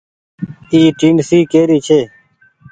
اي 0.71 0.81
ٽيڻسي 0.99 1.39
ڪي 1.51 1.61
ري 1.69 1.79
ڇي۔ 1.87 1.99